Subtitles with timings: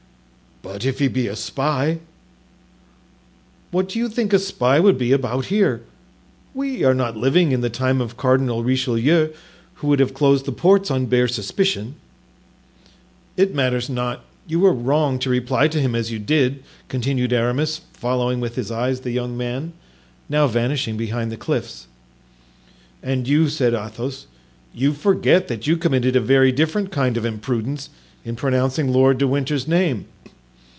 [0.63, 1.97] "But if he be a spy——"
[3.71, 5.81] "What do you think a spy would be about here?
[6.53, 9.29] We are not living in the time of Cardinal Richelieu,
[9.75, 11.95] who would have closed the ports on bare suspicion."
[13.35, 17.81] "It matters not; you were wrong to reply to him as you did," continued Aramis,
[17.93, 19.73] following with his eyes the young man,
[20.29, 21.87] now vanishing behind the cliffs.
[23.01, 24.27] "And you," said Athos,
[24.75, 27.89] "you forget that you committed a very different kind of imprudence
[28.23, 30.05] in pronouncing Lord de Winter's name.